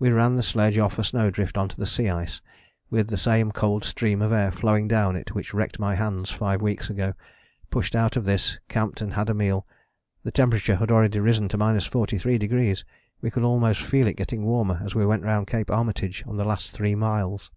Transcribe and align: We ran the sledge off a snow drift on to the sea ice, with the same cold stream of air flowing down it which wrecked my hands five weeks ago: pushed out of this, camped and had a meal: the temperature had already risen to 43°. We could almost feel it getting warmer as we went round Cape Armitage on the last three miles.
We 0.00 0.10
ran 0.10 0.34
the 0.34 0.42
sledge 0.42 0.76
off 0.76 0.98
a 0.98 1.04
snow 1.04 1.30
drift 1.30 1.56
on 1.56 1.68
to 1.68 1.76
the 1.76 1.86
sea 1.86 2.08
ice, 2.08 2.42
with 2.90 3.06
the 3.06 3.16
same 3.16 3.52
cold 3.52 3.84
stream 3.84 4.20
of 4.20 4.32
air 4.32 4.50
flowing 4.50 4.88
down 4.88 5.14
it 5.14 5.36
which 5.36 5.54
wrecked 5.54 5.78
my 5.78 5.94
hands 5.94 6.30
five 6.32 6.60
weeks 6.60 6.90
ago: 6.90 7.14
pushed 7.70 7.94
out 7.94 8.16
of 8.16 8.24
this, 8.24 8.58
camped 8.68 9.00
and 9.00 9.12
had 9.12 9.30
a 9.30 9.34
meal: 9.34 9.64
the 10.24 10.32
temperature 10.32 10.74
had 10.74 10.90
already 10.90 11.20
risen 11.20 11.46
to 11.50 11.58
43°. 11.58 12.82
We 13.20 13.30
could 13.30 13.44
almost 13.44 13.82
feel 13.82 14.08
it 14.08 14.16
getting 14.16 14.44
warmer 14.44 14.80
as 14.84 14.96
we 14.96 15.06
went 15.06 15.22
round 15.22 15.46
Cape 15.46 15.70
Armitage 15.70 16.24
on 16.26 16.34
the 16.34 16.44
last 16.44 16.72
three 16.72 16.96
miles. 16.96 17.52